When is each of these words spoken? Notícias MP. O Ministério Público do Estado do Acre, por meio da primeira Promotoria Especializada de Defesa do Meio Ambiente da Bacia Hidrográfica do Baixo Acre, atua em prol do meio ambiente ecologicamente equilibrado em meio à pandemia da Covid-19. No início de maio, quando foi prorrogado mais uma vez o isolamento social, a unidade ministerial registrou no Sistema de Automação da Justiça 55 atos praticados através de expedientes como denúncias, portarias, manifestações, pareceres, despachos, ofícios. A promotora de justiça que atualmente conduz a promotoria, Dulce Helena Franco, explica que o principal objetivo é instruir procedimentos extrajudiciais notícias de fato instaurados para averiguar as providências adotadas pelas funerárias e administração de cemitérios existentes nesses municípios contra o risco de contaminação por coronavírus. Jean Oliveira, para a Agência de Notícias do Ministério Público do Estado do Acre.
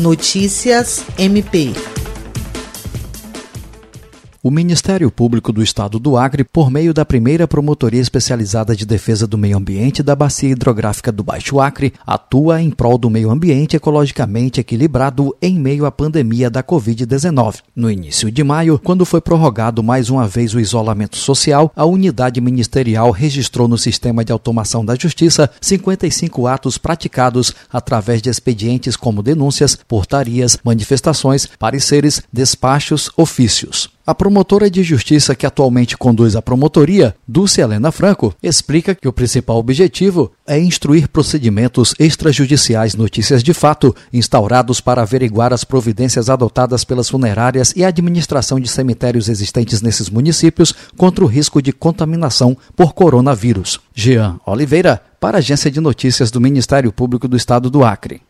Notícias 0.00 1.04
MP. 1.18 1.74
O 4.42 4.50
Ministério 4.50 5.10
Público 5.10 5.52
do 5.52 5.62
Estado 5.62 5.98
do 5.98 6.16
Acre, 6.16 6.44
por 6.44 6.70
meio 6.70 6.94
da 6.94 7.04
primeira 7.04 7.46
Promotoria 7.46 8.00
Especializada 8.00 8.74
de 8.74 8.86
Defesa 8.86 9.26
do 9.26 9.36
Meio 9.36 9.58
Ambiente 9.58 10.02
da 10.02 10.16
Bacia 10.16 10.48
Hidrográfica 10.48 11.12
do 11.12 11.22
Baixo 11.22 11.60
Acre, 11.60 11.92
atua 12.06 12.62
em 12.62 12.70
prol 12.70 12.96
do 12.96 13.10
meio 13.10 13.30
ambiente 13.30 13.76
ecologicamente 13.76 14.58
equilibrado 14.58 15.36
em 15.42 15.58
meio 15.58 15.84
à 15.84 15.92
pandemia 15.92 16.48
da 16.48 16.62
Covid-19. 16.62 17.56
No 17.76 17.90
início 17.90 18.30
de 18.30 18.42
maio, 18.42 18.80
quando 18.82 19.04
foi 19.04 19.20
prorrogado 19.20 19.82
mais 19.82 20.08
uma 20.08 20.26
vez 20.26 20.54
o 20.54 20.60
isolamento 20.60 21.18
social, 21.18 21.70
a 21.76 21.84
unidade 21.84 22.40
ministerial 22.40 23.10
registrou 23.10 23.68
no 23.68 23.76
Sistema 23.76 24.24
de 24.24 24.32
Automação 24.32 24.82
da 24.82 24.94
Justiça 24.94 25.50
55 25.60 26.46
atos 26.46 26.78
praticados 26.78 27.54
através 27.70 28.22
de 28.22 28.30
expedientes 28.30 28.96
como 28.96 29.22
denúncias, 29.22 29.76
portarias, 29.86 30.56
manifestações, 30.64 31.46
pareceres, 31.58 32.22
despachos, 32.32 33.10
ofícios. 33.18 33.99
A 34.06 34.14
promotora 34.14 34.70
de 34.70 34.82
justiça 34.82 35.34
que 35.34 35.44
atualmente 35.44 35.96
conduz 35.96 36.34
a 36.34 36.40
promotoria, 36.40 37.14
Dulce 37.28 37.60
Helena 37.60 37.92
Franco, 37.92 38.34
explica 38.42 38.94
que 38.94 39.06
o 39.06 39.12
principal 39.12 39.58
objetivo 39.58 40.32
é 40.46 40.58
instruir 40.58 41.06
procedimentos 41.08 41.94
extrajudiciais 41.98 42.94
notícias 42.94 43.42
de 43.42 43.52
fato 43.52 43.94
instaurados 44.12 44.80
para 44.80 45.02
averiguar 45.02 45.52
as 45.52 45.64
providências 45.64 46.30
adotadas 46.30 46.82
pelas 46.82 47.10
funerárias 47.10 47.74
e 47.76 47.84
administração 47.84 48.58
de 48.58 48.68
cemitérios 48.68 49.28
existentes 49.28 49.82
nesses 49.82 50.08
municípios 50.08 50.74
contra 50.96 51.22
o 51.22 51.28
risco 51.28 51.60
de 51.60 51.72
contaminação 51.72 52.56
por 52.74 52.94
coronavírus. 52.94 53.80
Jean 53.94 54.40
Oliveira, 54.46 55.02
para 55.20 55.36
a 55.36 55.40
Agência 55.40 55.70
de 55.70 55.80
Notícias 55.80 56.30
do 56.30 56.40
Ministério 56.40 56.90
Público 56.90 57.28
do 57.28 57.36
Estado 57.36 57.68
do 57.68 57.84
Acre. 57.84 58.22